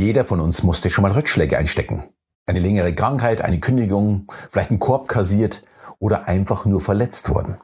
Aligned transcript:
Jeder 0.00 0.24
von 0.24 0.40
uns 0.40 0.62
musste 0.62 0.88
schon 0.88 1.02
mal 1.02 1.12
Rückschläge 1.12 1.58
einstecken. 1.58 2.04
Eine 2.46 2.60
längere 2.60 2.94
Krankheit, 2.94 3.42
eine 3.42 3.60
Kündigung, 3.60 4.28
vielleicht 4.48 4.70
ein 4.70 4.78
Korb 4.78 5.08
kassiert 5.08 5.62
oder 5.98 6.26
einfach 6.26 6.64
nur 6.64 6.80
verletzt 6.80 7.28
worden. 7.28 7.58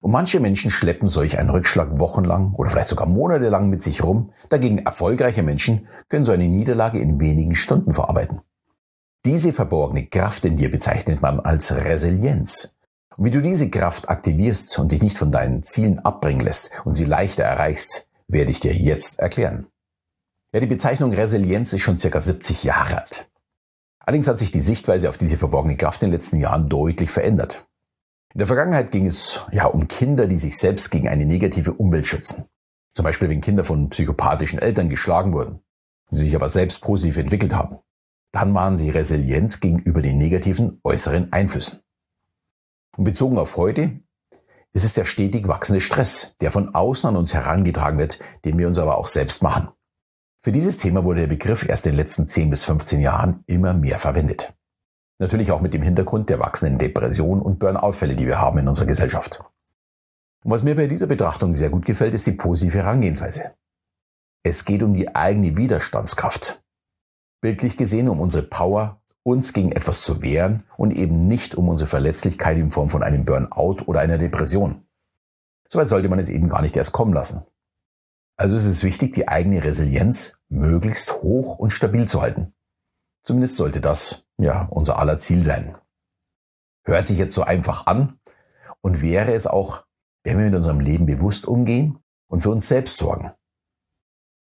Und 0.00 0.10
manche 0.10 0.40
Menschen 0.40 0.70
schleppen 0.70 1.10
solch 1.10 1.38
einen 1.38 1.50
Rückschlag 1.50 2.00
wochenlang 2.00 2.54
oder 2.54 2.70
vielleicht 2.70 2.88
sogar 2.88 3.06
monatelang 3.06 3.68
mit 3.68 3.82
sich 3.82 4.02
rum. 4.02 4.32
Dagegen 4.48 4.78
erfolgreiche 4.78 5.42
Menschen 5.42 5.86
können 6.08 6.24
so 6.24 6.32
eine 6.32 6.48
Niederlage 6.48 6.98
in 6.98 7.20
wenigen 7.20 7.54
Stunden 7.54 7.92
verarbeiten. 7.92 8.40
Diese 9.26 9.52
verborgene 9.52 10.06
Kraft 10.06 10.46
in 10.46 10.56
dir 10.56 10.70
bezeichnet 10.70 11.20
man 11.20 11.40
als 11.40 11.74
Resilienz. 11.74 12.78
Und 13.18 13.26
wie 13.26 13.30
du 13.30 13.42
diese 13.42 13.68
Kraft 13.68 14.08
aktivierst 14.08 14.78
und 14.78 14.92
dich 14.92 15.02
nicht 15.02 15.18
von 15.18 15.30
deinen 15.30 15.62
Zielen 15.62 15.98
abbringen 15.98 16.40
lässt 16.40 16.70
und 16.86 16.94
sie 16.94 17.04
leichter 17.04 17.42
erreichst, 17.42 18.08
werde 18.28 18.50
ich 18.50 18.60
dir 18.60 18.72
jetzt 18.72 19.18
erklären. 19.18 19.69
Ja, 20.52 20.58
die 20.58 20.66
Bezeichnung 20.66 21.12
Resilienz 21.12 21.72
ist 21.72 21.82
schon 21.82 21.98
circa 21.98 22.20
70 22.20 22.64
Jahre 22.64 23.02
alt. 23.02 23.30
Allerdings 24.00 24.26
hat 24.26 24.40
sich 24.40 24.50
die 24.50 24.60
Sichtweise 24.60 25.08
auf 25.08 25.16
diese 25.16 25.36
verborgene 25.36 25.76
Kraft 25.76 26.02
in 26.02 26.08
den 26.08 26.14
letzten 26.14 26.38
Jahren 26.38 26.68
deutlich 26.68 27.10
verändert. 27.10 27.68
In 28.34 28.38
der 28.38 28.48
Vergangenheit 28.48 28.90
ging 28.90 29.06
es 29.06 29.42
ja 29.52 29.66
um 29.66 29.86
Kinder, 29.86 30.26
die 30.26 30.36
sich 30.36 30.58
selbst 30.58 30.90
gegen 30.90 31.08
eine 31.08 31.24
negative 31.24 31.74
Umwelt 31.74 32.06
schützen. 32.06 32.46
Zum 32.94 33.04
Beispiel, 33.04 33.28
wenn 33.28 33.40
Kinder 33.40 33.62
von 33.62 33.90
psychopathischen 33.90 34.58
Eltern 34.58 34.88
geschlagen 34.88 35.32
wurden, 35.32 35.60
sie 36.10 36.24
sich 36.24 36.34
aber 36.34 36.48
selbst 36.48 36.80
positiv 36.80 37.16
entwickelt 37.16 37.54
haben. 37.54 37.78
Dann 38.32 38.52
waren 38.52 38.78
sie 38.78 38.90
resilient 38.90 39.60
gegenüber 39.60 40.02
den 40.02 40.18
negativen 40.18 40.80
äußeren 40.82 41.32
Einflüssen. 41.32 41.80
Und 42.96 43.04
bezogen 43.04 43.38
auf 43.38 43.56
heute 43.56 44.00
ist 44.72 44.84
es 44.84 44.94
der 44.94 45.04
stetig 45.04 45.46
wachsende 45.46 45.80
Stress, 45.80 46.36
der 46.40 46.50
von 46.50 46.74
außen 46.74 47.08
an 47.08 47.16
uns 47.16 47.34
herangetragen 47.34 47.98
wird, 47.98 48.18
den 48.44 48.58
wir 48.58 48.66
uns 48.66 48.78
aber 48.78 48.98
auch 48.98 49.08
selbst 49.08 49.42
machen. 49.42 49.68
Für 50.42 50.52
dieses 50.52 50.78
Thema 50.78 51.04
wurde 51.04 51.20
der 51.20 51.26
Begriff 51.26 51.68
erst 51.68 51.84
in 51.84 51.92
den 51.92 51.98
letzten 51.98 52.26
10 52.26 52.48
bis 52.48 52.64
15 52.64 53.00
Jahren 53.00 53.44
immer 53.46 53.74
mehr 53.74 53.98
verwendet. 53.98 54.54
Natürlich 55.18 55.52
auch 55.52 55.60
mit 55.60 55.74
dem 55.74 55.82
Hintergrund 55.82 56.30
der 56.30 56.38
wachsenden 56.38 56.78
Depression 56.78 57.42
und 57.42 57.58
Burnout-Fälle, 57.58 58.16
die 58.16 58.26
wir 58.26 58.40
haben 58.40 58.58
in 58.58 58.66
unserer 58.66 58.86
Gesellschaft. 58.86 59.44
Und 60.42 60.50
was 60.50 60.62
mir 60.62 60.76
bei 60.76 60.86
dieser 60.86 61.06
Betrachtung 61.06 61.52
sehr 61.52 61.68
gut 61.68 61.84
gefällt, 61.84 62.14
ist 62.14 62.26
die 62.26 62.32
positive 62.32 62.78
Herangehensweise. 62.78 63.52
Es 64.42 64.64
geht 64.64 64.82
um 64.82 64.94
die 64.94 65.14
eigene 65.14 65.58
Widerstandskraft. 65.58 66.64
Bildlich 67.42 67.76
gesehen 67.76 68.08
um 68.08 68.18
unsere 68.18 68.42
Power, 68.42 69.02
uns 69.22 69.52
gegen 69.52 69.72
etwas 69.72 70.00
zu 70.00 70.22
wehren 70.22 70.64
und 70.78 70.92
eben 70.92 71.20
nicht 71.20 71.54
um 71.54 71.68
unsere 71.68 71.88
Verletzlichkeit 71.88 72.56
in 72.56 72.70
Form 72.70 72.88
von 72.88 73.02
einem 73.02 73.26
Burnout 73.26 73.82
oder 73.84 74.00
einer 74.00 74.16
Depression. 74.16 74.86
Soweit 75.68 75.90
sollte 75.90 76.08
man 76.08 76.18
es 76.18 76.30
eben 76.30 76.48
gar 76.48 76.62
nicht 76.62 76.78
erst 76.78 76.92
kommen 76.92 77.12
lassen. 77.12 77.44
Also 78.40 78.56
ist 78.56 78.64
es 78.64 78.84
wichtig, 78.84 79.12
die 79.12 79.28
eigene 79.28 79.62
Resilienz 79.62 80.40
möglichst 80.48 81.12
hoch 81.12 81.58
und 81.58 81.72
stabil 81.72 82.08
zu 82.08 82.22
halten. 82.22 82.54
Zumindest 83.22 83.58
sollte 83.58 83.82
das 83.82 84.30
ja 84.38 84.66
unser 84.70 84.98
aller 84.98 85.18
Ziel 85.18 85.44
sein. 85.44 85.76
Hört 86.86 87.06
sich 87.06 87.18
jetzt 87.18 87.34
so 87.34 87.42
einfach 87.42 87.86
an 87.86 88.18
und 88.80 89.02
wäre 89.02 89.34
es 89.34 89.46
auch, 89.46 89.84
wenn 90.24 90.38
wir 90.38 90.46
mit 90.46 90.54
unserem 90.54 90.80
Leben 90.80 91.04
bewusst 91.04 91.44
umgehen 91.44 91.98
und 92.30 92.40
für 92.40 92.48
uns 92.48 92.66
selbst 92.66 92.96
sorgen. 92.96 93.30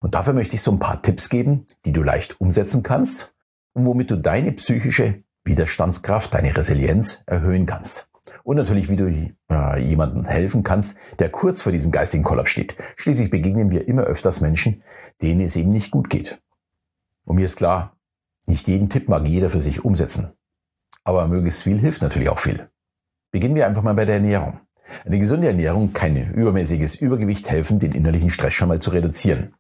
Und 0.03 0.15
dafür 0.15 0.35
möchte 0.35 0.57
ich 0.57 0.63
so 0.63 0.73
ein 0.73 0.79
paar 0.79 1.01
Tipps 1.01 1.31
geben, 1.31 1.65
die 1.87 1.95
du 1.95 2.03
leicht 2.03 2.39
umsetzen 2.39 2.83
kannst 2.83 3.35
und 3.73 3.87
womit 3.87 4.11
du 4.11 4.17
deine 4.17 4.53
psychische 4.53 5.25
Widerstandskraft, 5.45 6.35
deine 6.35 6.55
Resilienz 6.55 7.25
erhöhen 7.27 7.65
kannst. 7.65 8.10
Und 8.43 8.57
natürlich, 8.57 8.89
wie 8.89 8.97
du 8.97 9.35
äh, 9.51 9.83
jemandem 9.83 10.25
helfen 10.25 10.63
kannst, 10.63 10.97
der 11.19 11.31
kurz 11.31 11.63
vor 11.63 11.73
diesem 11.73 11.91
geistigen 11.91 12.25
Kollaps 12.25 12.51
steht. 12.51 12.77
Schließlich 12.97 13.31
begegnen 13.31 13.71
wir 13.71 13.87
immer 13.87 14.03
öfters 14.03 14.41
Menschen, 14.41 14.83
denen 15.23 15.41
es 15.43 15.57
eben 15.57 15.71
nicht 15.71 15.91
gut 15.91 16.11
geht. 16.11 16.43
Und 17.25 17.37
mir 17.37 17.45
ist 17.45 17.57
klar, 17.57 17.97
nicht 18.47 18.69
jeden 18.69 18.89
Tipp 18.89 19.09
mag 19.09 19.27
jeder 19.27 19.51
für 19.51 19.61
sich 19.61 19.85
umsetzen. 19.85 20.33
Aber 21.05 21.27
möglichst 21.29 21.63
viel 21.63 21.79
hilft 21.79 22.03
natürlich 22.03 22.29
auch 22.29 22.39
viel. 22.39 22.69
Beginnen 23.31 23.55
wir 23.55 23.67
einfach 23.67 23.83
mal 23.83 23.95
bei 23.95 24.05
der 24.05 24.17
Ernährung. 24.17 24.61
Eine 25.05 25.19
gesunde 25.19 25.47
Ernährung 25.47 25.93
kann 25.93 26.17
übermäßiges 26.17 26.97
Übergewicht 26.97 27.49
helfen, 27.49 27.79
den 27.79 27.93
innerlichen 27.93 28.31
Stress 28.31 28.55
schon 28.55 28.69
mal 28.69 28.81
zu 28.81 28.91
reduzieren. 28.91 29.55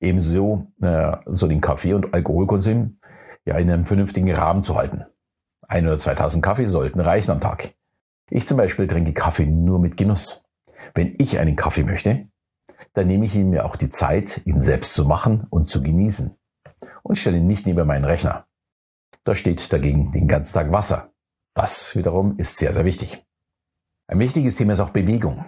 Ebenso 0.00 0.68
äh, 0.82 1.16
so 1.26 1.48
den 1.48 1.60
Kaffee- 1.60 1.94
und 1.94 2.14
Alkoholkonsum 2.14 2.98
ja 3.44 3.56
in 3.56 3.70
einem 3.70 3.84
vernünftigen 3.84 4.32
Rahmen 4.32 4.62
zu 4.62 4.76
halten. 4.76 5.04
Ein 5.66 5.86
oder 5.86 5.98
zwei 5.98 6.14
Tassen 6.14 6.42
Kaffee 6.42 6.66
sollten 6.66 7.00
reichen 7.00 7.30
am 7.30 7.40
Tag. 7.40 7.74
Ich 8.30 8.46
zum 8.46 8.56
Beispiel 8.56 8.86
trinke 8.86 9.12
Kaffee 9.12 9.46
nur 9.46 9.78
mit 9.78 9.96
Genuss. 9.96 10.44
Wenn 10.94 11.14
ich 11.18 11.38
einen 11.38 11.56
Kaffee 11.56 11.82
möchte, 11.82 12.28
dann 12.92 13.06
nehme 13.06 13.26
ich 13.26 13.34
ihn 13.34 13.50
mir 13.50 13.64
auch 13.64 13.76
die 13.76 13.88
Zeit, 13.88 14.42
ihn 14.44 14.62
selbst 14.62 14.94
zu 14.94 15.04
machen 15.04 15.46
und 15.50 15.70
zu 15.70 15.82
genießen. 15.82 16.34
Und 17.02 17.16
stelle 17.16 17.38
ihn 17.38 17.46
nicht 17.46 17.66
neben 17.66 17.86
meinen 17.86 18.04
Rechner. 18.04 18.46
Da 19.24 19.34
steht 19.34 19.72
dagegen 19.72 20.12
den 20.12 20.28
ganzen 20.28 20.54
Tag 20.54 20.72
Wasser. 20.72 21.12
Das 21.54 21.94
wiederum 21.96 22.36
ist 22.38 22.58
sehr, 22.58 22.72
sehr 22.72 22.84
wichtig. 22.84 23.24
Ein 24.08 24.18
wichtiges 24.18 24.56
Thema 24.56 24.72
ist 24.72 24.80
auch 24.80 24.90
Bewegung. 24.90 25.44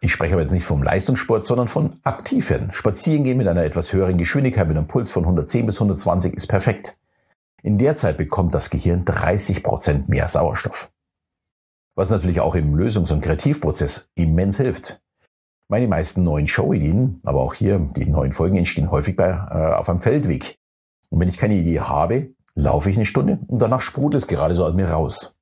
Ich 0.00 0.12
spreche 0.12 0.34
aber 0.34 0.42
jetzt 0.42 0.52
nicht 0.52 0.64
vom 0.64 0.82
Leistungssport, 0.82 1.44
sondern 1.44 1.68
von 1.68 1.98
aktiv 2.02 2.50
werden. 2.50 2.72
Spazieren 2.72 3.24
gehen 3.24 3.38
mit 3.38 3.48
einer 3.48 3.64
etwas 3.64 3.92
höheren 3.92 4.18
Geschwindigkeit 4.18 4.68
mit 4.68 4.76
einem 4.76 4.88
Puls 4.88 5.10
von 5.10 5.24
110 5.24 5.66
bis 5.66 5.76
120 5.76 6.34
ist 6.34 6.48
perfekt. 6.48 6.98
In 7.62 7.78
der 7.78 7.96
Zeit 7.96 8.16
bekommt 8.16 8.54
das 8.54 8.70
Gehirn 8.70 9.04
30 9.04 9.62
Prozent 9.62 10.08
mehr 10.08 10.28
Sauerstoff 10.28 10.92
was 11.96 12.10
natürlich 12.10 12.40
auch 12.40 12.54
im 12.54 12.76
Lösungs- 12.76 13.12
und 13.12 13.22
Kreativprozess 13.22 14.12
immens 14.14 14.58
hilft. 14.58 15.02
Meine 15.68 15.88
meisten 15.88 16.22
neuen 16.22 16.46
Showideen, 16.46 17.20
aber 17.24 17.40
auch 17.40 17.54
hier 17.54 17.78
die 17.96 18.06
neuen 18.06 18.30
Folgen 18.30 18.56
entstehen 18.56 18.92
häufig 18.92 19.16
bei, 19.16 19.30
äh, 19.30 19.74
auf 19.74 19.88
einem 19.88 19.98
Feldweg. 19.98 20.58
Und 21.10 21.18
wenn 21.18 21.28
ich 21.28 21.38
keine 21.38 21.54
Idee 21.54 21.80
habe, 21.80 22.34
laufe 22.54 22.90
ich 22.90 22.96
eine 22.96 23.06
Stunde 23.06 23.40
und 23.48 23.58
danach 23.60 23.80
sprudelt 23.80 24.22
es 24.22 24.28
gerade 24.28 24.54
so 24.54 24.64
aus 24.64 24.74
mir 24.74 24.90
raus. 24.90 25.40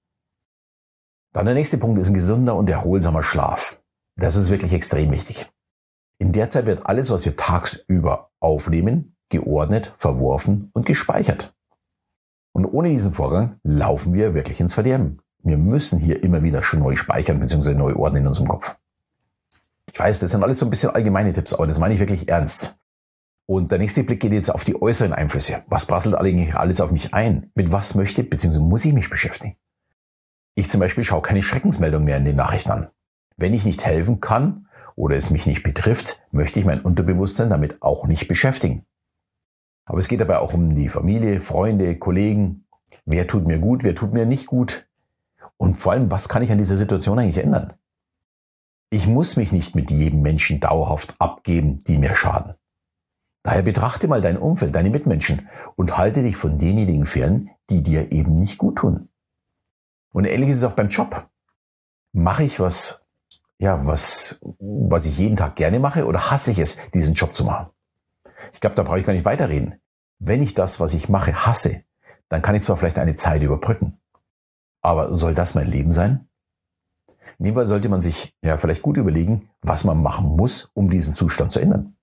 Dann 1.34 1.46
der 1.46 1.54
nächste 1.54 1.78
Punkt 1.78 1.98
ist 1.98 2.08
ein 2.08 2.14
gesunder 2.14 2.54
und 2.54 2.70
erholsamer 2.70 3.22
Schlaf. 3.22 3.82
Das 4.16 4.36
ist 4.36 4.50
wirklich 4.50 4.72
extrem 4.72 5.10
wichtig. 5.10 5.50
In 6.18 6.32
der 6.32 6.48
Zeit 6.48 6.66
wird 6.66 6.86
alles, 6.86 7.10
was 7.10 7.24
wir 7.24 7.36
tagsüber 7.36 8.30
aufnehmen, 8.40 9.16
geordnet, 9.30 9.92
verworfen 9.96 10.70
und 10.72 10.86
gespeichert. 10.86 11.54
Und 12.52 12.66
ohne 12.66 12.90
diesen 12.90 13.12
Vorgang 13.12 13.58
laufen 13.64 14.14
wir 14.14 14.34
wirklich 14.34 14.60
ins 14.60 14.74
Verderben. 14.74 15.20
Wir 15.44 15.58
müssen 15.58 15.98
hier 15.98 16.22
immer 16.24 16.42
wieder 16.42 16.62
schon 16.62 16.80
neu 16.80 16.96
speichern 16.96 17.38
bzw. 17.38 17.74
neu 17.74 17.94
ordnen 17.94 18.22
in 18.22 18.28
unserem 18.28 18.48
Kopf. 18.48 18.76
Ich 19.92 20.00
weiß, 20.00 20.18
das 20.18 20.30
sind 20.30 20.42
alles 20.42 20.58
so 20.58 20.66
ein 20.66 20.70
bisschen 20.70 20.90
allgemeine 20.90 21.34
Tipps, 21.34 21.52
aber 21.52 21.66
das 21.66 21.78
meine 21.78 21.94
ich 21.94 22.00
wirklich 22.00 22.28
ernst. 22.28 22.78
Und 23.46 23.70
der 23.70 23.78
nächste 23.78 24.04
Blick 24.04 24.20
geht 24.20 24.32
jetzt 24.32 24.50
auf 24.50 24.64
die 24.64 24.80
äußeren 24.80 25.12
Einflüsse. 25.12 25.62
Was 25.68 25.84
prasselt 25.84 26.14
eigentlich 26.14 26.56
alles 26.56 26.80
auf 26.80 26.90
mich 26.90 27.12
ein? 27.12 27.50
Mit 27.54 27.70
was 27.70 27.94
möchte 27.94 28.24
bzw. 28.24 28.58
muss 28.58 28.86
ich 28.86 28.94
mich 28.94 29.10
beschäftigen? 29.10 29.54
Ich 30.54 30.70
zum 30.70 30.80
Beispiel 30.80 31.04
schaue 31.04 31.20
keine 31.20 31.42
Schreckensmeldung 31.42 32.04
mehr 32.04 32.16
in 32.16 32.24
den 32.24 32.36
Nachrichten 32.36 32.70
an. 32.70 32.88
Wenn 33.36 33.52
ich 33.52 33.66
nicht 33.66 33.84
helfen 33.84 34.20
kann 34.20 34.68
oder 34.96 35.16
es 35.16 35.30
mich 35.30 35.46
nicht 35.46 35.62
betrifft, 35.62 36.22
möchte 36.30 36.58
ich 36.58 36.64
mein 36.64 36.80
Unterbewusstsein 36.80 37.50
damit 37.50 37.82
auch 37.82 38.06
nicht 38.06 38.28
beschäftigen. 38.28 38.86
Aber 39.84 39.98
es 39.98 40.08
geht 40.08 40.20
dabei 40.20 40.38
auch 40.38 40.54
um 40.54 40.74
die 40.74 40.88
Familie, 40.88 41.38
Freunde, 41.38 41.98
Kollegen. 41.98 42.64
Wer 43.04 43.26
tut 43.26 43.46
mir 43.46 43.58
gut, 43.58 43.84
wer 43.84 43.94
tut 43.94 44.14
mir 44.14 44.24
nicht 44.24 44.46
gut? 44.46 44.86
Und 45.56 45.74
vor 45.74 45.92
allem, 45.92 46.10
was 46.10 46.28
kann 46.28 46.42
ich 46.42 46.50
an 46.50 46.58
dieser 46.58 46.76
Situation 46.76 47.18
eigentlich 47.18 47.38
ändern? 47.38 47.74
Ich 48.90 49.06
muss 49.06 49.36
mich 49.36 49.52
nicht 49.52 49.74
mit 49.74 49.90
jedem 49.90 50.22
Menschen 50.22 50.60
dauerhaft 50.60 51.14
abgeben, 51.18 51.80
die 51.84 51.98
mir 51.98 52.14
schaden. 52.14 52.54
Daher 53.42 53.62
betrachte 53.62 54.08
mal 54.08 54.22
dein 54.22 54.38
Umfeld, 54.38 54.74
deine 54.74 54.90
Mitmenschen 54.90 55.48
und 55.76 55.98
halte 55.98 56.22
dich 56.22 56.36
von 56.36 56.58
denjenigen 56.58 57.04
fern, 57.04 57.50
die 57.70 57.82
dir 57.82 58.10
eben 58.12 58.34
nicht 58.36 58.56
gut 58.56 58.76
tun. 58.76 59.08
Und 60.12 60.24
ähnlich 60.24 60.50
ist 60.50 60.58
es 60.58 60.64
auch 60.64 60.72
beim 60.72 60.88
Job. 60.88 61.28
Mache 62.12 62.44
ich 62.44 62.60
was, 62.60 63.04
ja, 63.58 63.86
was, 63.86 64.40
was 64.60 65.06
ich 65.06 65.18
jeden 65.18 65.36
Tag 65.36 65.56
gerne 65.56 65.80
mache 65.80 66.06
oder 66.06 66.30
hasse 66.30 66.52
ich 66.52 66.58
es, 66.58 66.78
diesen 66.92 67.14
Job 67.14 67.34
zu 67.34 67.44
machen? 67.44 67.70
Ich 68.52 68.60
glaube, 68.60 68.76
da 68.76 68.82
brauche 68.82 68.98
ich 68.98 69.06
gar 69.06 69.12
nicht 69.12 69.24
weiterreden. 69.24 69.80
Wenn 70.18 70.42
ich 70.42 70.54
das, 70.54 70.80
was 70.80 70.94
ich 70.94 71.08
mache, 71.08 71.46
hasse, 71.46 71.82
dann 72.28 72.42
kann 72.42 72.54
ich 72.54 72.62
zwar 72.62 72.76
vielleicht 72.76 72.98
eine 72.98 73.14
Zeit 73.14 73.42
überbrücken. 73.42 73.98
Aber 74.84 75.14
soll 75.14 75.34
das 75.34 75.54
mein 75.54 75.66
Leben 75.66 75.92
sein? 75.92 76.28
In 77.38 77.46
dem 77.46 77.54
Fall 77.54 77.66
sollte 77.66 77.88
man 77.88 78.02
sich 78.02 78.34
ja 78.42 78.58
vielleicht 78.58 78.82
gut 78.82 78.98
überlegen, 78.98 79.48
was 79.62 79.84
man 79.84 80.00
machen 80.02 80.36
muss, 80.36 80.70
um 80.74 80.90
diesen 80.90 81.14
Zustand 81.14 81.52
zu 81.52 81.60
ändern. 81.60 81.96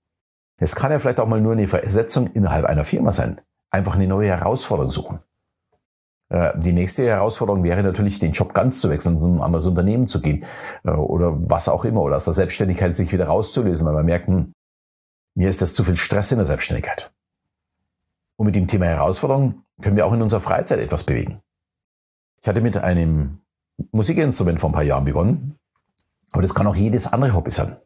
Es 0.57 0.75
kann 0.75 0.91
ja 0.91 0.97
vielleicht 0.97 1.19
auch 1.19 1.27
mal 1.27 1.39
nur 1.39 1.53
eine 1.53 1.67
Versetzung 1.67 2.27
innerhalb 2.33 2.65
einer 2.65 2.83
Firma 2.83 3.11
sein. 3.11 3.39
Einfach 3.69 3.95
eine 3.95 4.07
neue 4.07 4.29
Herausforderung 4.29 4.89
suchen. 4.89 5.19
Äh, 6.29 6.57
die 6.57 6.73
nächste 6.73 7.05
Herausforderung 7.05 7.63
wäre 7.63 7.83
natürlich, 7.83 8.17
den 8.17 8.31
Job 8.31 8.53
ganz 8.55 8.81
zu 8.81 8.89
wechseln, 8.89 9.17
und 9.17 9.35
ein 9.35 9.41
anderes 9.41 9.67
Unternehmen 9.67 10.07
zu 10.07 10.19
gehen 10.19 10.43
äh, 10.83 10.91
oder 10.91 11.37
was 11.49 11.69
auch 11.69 11.85
immer 11.85 12.01
oder 12.01 12.15
aus 12.15 12.25
der 12.25 12.33
Selbstständigkeit 12.33 12.95
sich 12.95 13.13
wieder 13.13 13.27
rauszulösen, 13.27 13.85
weil 13.85 13.93
man 13.93 14.05
merkt, 14.05 14.27
hm, 14.27 14.53
mir 15.35 15.49
ist 15.49 15.61
das 15.61 15.75
zu 15.75 15.83
viel 15.83 15.97
Stress 15.97 16.31
in 16.31 16.39
der 16.39 16.47
Selbstständigkeit. 16.47 17.13
Und 18.37 18.47
mit 18.47 18.55
dem 18.55 18.67
Thema 18.67 18.87
Herausforderung 18.87 19.63
können 19.81 19.95
wir 19.95 20.05
auch 20.07 20.13
in 20.13 20.21
unserer 20.21 20.41
Freizeit 20.41 20.79
etwas 20.79 21.03
bewegen. 21.03 21.41
Ich 22.41 22.47
hatte 22.47 22.61
mit 22.61 22.77
einem 22.77 23.39
Musikinstrument 23.91 24.59
vor 24.59 24.71
ein 24.71 24.73
paar 24.73 24.83
Jahren 24.83 25.05
begonnen, 25.05 25.59
aber 26.31 26.41
das 26.41 26.55
kann 26.55 26.65
auch 26.65 26.75
jedes 26.75 27.11
andere 27.11 27.35
Hobby 27.35 27.51
sein. 27.51 27.77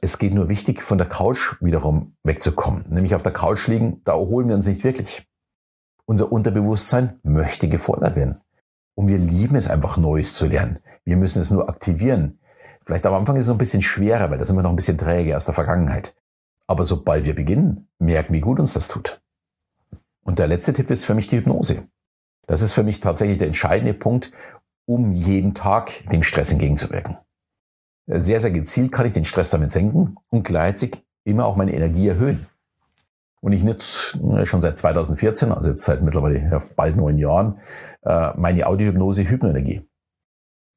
Es 0.00 0.18
geht 0.18 0.34
nur 0.34 0.48
wichtig, 0.48 0.82
von 0.82 0.98
der 0.98 1.08
Couch 1.08 1.56
wiederum 1.60 2.14
wegzukommen. 2.22 2.84
Nämlich 2.88 3.14
auf 3.14 3.22
der 3.22 3.32
Couch 3.32 3.66
liegen, 3.66 4.02
da 4.04 4.12
erholen 4.12 4.48
wir 4.48 4.54
uns 4.54 4.66
nicht 4.66 4.84
wirklich. 4.84 5.26
Unser 6.04 6.30
Unterbewusstsein 6.30 7.18
möchte 7.22 7.68
gefordert 7.68 8.14
werden. 8.14 8.40
Und 8.94 9.08
wir 9.08 9.18
lieben 9.18 9.56
es 9.56 9.68
einfach 9.68 9.96
Neues 9.96 10.34
zu 10.34 10.46
lernen. 10.46 10.80
Wir 11.04 11.16
müssen 11.16 11.40
es 11.40 11.50
nur 11.50 11.68
aktivieren. 11.68 12.40
Vielleicht 12.84 13.06
am 13.06 13.14
Anfang 13.14 13.36
ist 13.36 13.44
es 13.44 13.48
noch 13.48 13.56
ein 13.56 13.58
bisschen 13.58 13.82
schwerer, 13.82 14.30
weil 14.30 14.38
da 14.38 14.44
sind 14.44 14.56
wir 14.56 14.62
noch 14.62 14.70
ein 14.70 14.76
bisschen 14.76 14.98
träge 14.98 15.36
aus 15.36 15.46
der 15.46 15.54
Vergangenheit. 15.54 16.14
Aber 16.66 16.84
sobald 16.84 17.24
wir 17.24 17.34
beginnen, 17.34 17.88
merken, 17.98 18.34
wie 18.34 18.40
gut 18.40 18.60
uns 18.60 18.74
das 18.74 18.88
tut. 18.88 19.20
Und 20.22 20.38
der 20.38 20.46
letzte 20.46 20.72
Tipp 20.72 20.90
ist 20.90 21.06
für 21.06 21.14
mich 21.14 21.26
die 21.26 21.38
Hypnose. 21.38 21.88
Das 22.48 22.62
ist 22.62 22.72
für 22.72 22.82
mich 22.82 22.98
tatsächlich 22.98 23.38
der 23.38 23.46
entscheidende 23.46 23.94
Punkt, 23.94 24.32
um 24.86 25.12
jeden 25.12 25.54
Tag 25.54 26.08
dem 26.10 26.22
Stress 26.22 26.50
entgegenzuwirken. 26.50 27.18
Sehr, 28.06 28.40
sehr 28.40 28.50
gezielt 28.50 28.90
kann 28.90 29.04
ich 29.04 29.12
den 29.12 29.26
Stress 29.26 29.50
damit 29.50 29.70
senken 29.70 30.16
und 30.30 30.44
gleichzeitig 30.44 31.04
immer 31.24 31.44
auch 31.44 31.56
meine 31.56 31.74
Energie 31.74 32.08
erhöhen. 32.08 32.46
Und 33.40 33.52
ich 33.52 33.62
nutze 33.62 34.18
äh, 34.18 34.46
schon 34.46 34.62
seit 34.62 34.78
2014, 34.78 35.52
also 35.52 35.70
jetzt 35.70 35.84
seit 35.84 36.02
mittlerweile 36.02 36.58
bald 36.74 36.96
neun 36.96 37.18
Jahren, 37.18 37.60
äh, 38.02 38.30
meine 38.36 38.66
Audiohypnose 38.66 39.28
Hypnoenergie. 39.28 39.86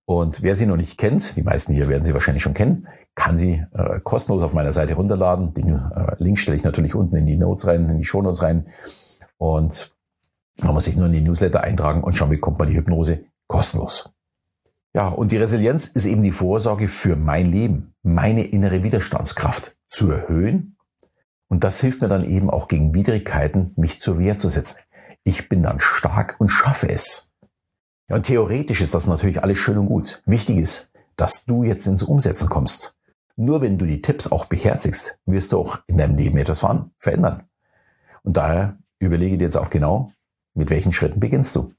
Und 0.06 0.44
wer 0.44 0.58
sie 0.58 0.66
noch 0.66 0.76
nicht 0.76 0.98
kennt, 0.98 1.38
die 1.38 1.42
meisten 1.42 1.74
hier 1.74 1.88
werden 1.88 2.04
sie 2.04 2.14
wahrscheinlich 2.14 2.44
schon 2.44 2.54
kennen, 2.54 2.88
kann 3.16 3.38
sie 3.38 3.66
äh, 3.74 4.02
kostenlos 4.02 4.44
auf 4.44 4.54
meiner 4.54 4.74
Seite 4.74 4.96
runterladen. 4.96 5.54
Den 5.54 5.70
äh, 5.70 6.16
Link 6.18 6.38
stelle 6.38 6.58
ich 6.58 6.66
natürlich 6.66 6.96
unten 6.96 7.16
in 7.16 7.26
die 7.26 7.38
Notes 7.38 7.66
rein, 7.66 7.90
in 7.90 7.98
die 7.98 8.04
Show 8.04 8.22
Notes 8.22 8.44
rein. 8.44 8.68
Und 9.38 9.96
man 10.64 10.74
muss 10.74 10.86
sich 10.86 10.96
nur 10.96 11.08
in 11.08 11.14
die 11.14 11.22
Newsletter 11.22 11.62
eintragen 11.62 12.04
und 12.04 12.16
schon 12.16 12.30
bekommt 12.30 12.60
man 12.60 12.70
die 12.70 12.78
Hypnose 12.78 13.26
kostenlos. 13.48 14.14
Ja, 14.94 15.08
und 15.08 15.32
die 15.32 15.38
Resilienz 15.38 15.88
ist 15.88 16.06
eben 16.06 16.22
die 16.22 16.34
Vorsorge 16.34 16.88
für 16.88 17.16
mein 17.16 17.46
Leben, 17.46 17.94
meine 18.04 18.44
innere 18.44 18.84
Widerstandskraft 18.84 19.78
zu 19.88 20.12
erhöhen. 20.12 20.76
Und 21.48 21.64
das 21.64 21.80
hilft 21.80 22.02
mir 22.02 22.10
dann 22.10 22.26
eben 22.26 22.50
auch 22.50 22.68
gegen 22.68 22.94
Widrigkeiten, 22.94 23.74
mich 23.78 24.02
zur 24.02 24.20
Wehr 24.20 24.38
zu 24.38 24.50
setzen. 24.50 24.80
Ich 25.24 25.50
bin 25.50 25.64
dann 25.64 25.80
stark 25.80 26.36
und 26.40 26.50
schaffe 26.50 26.90
es. 26.90 27.32
Ja, 28.10 28.18
und 28.18 28.26
theoretisch 28.26 28.82
ist 28.82 28.94
das 28.94 29.08
natürlich 29.08 29.44
alles 29.44 29.58
schön 29.58 29.78
und 29.78 29.86
gut. 29.86 30.22
Wichtig 30.26 30.58
ist, 30.58 30.92
dass 31.16 31.46
du 31.46 31.64
jetzt 31.64 31.88
ins 31.88 32.04
Umsetzen 32.04 32.50
kommst. 32.50 32.96
Nur 33.38 33.62
wenn 33.62 33.78
du 33.78 33.86
die 33.86 34.02
Tipps 34.02 34.32
auch 34.32 34.46
beherzigst, 34.46 35.20
wirst 35.26 35.54
du 35.54 35.60
auch 35.60 35.80
in 35.88 35.98
deinem 35.98 36.16
Leben 36.16 36.38
etwas 36.38 36.66
verändern. 36.98 37.44
Und 38.24 38.38
daher 38.38 38.78
überlege 39.00 39.38
dir 39.38 39.46
jetzt 39.46 39.58
auch 39.58 39.70
genau, 39.70 40.12
mit 40.54 40.70
welchen 40.70 40.92
Schritten 40.92 41.20
beginnst 41.20 41.56
du. 41.56 41.74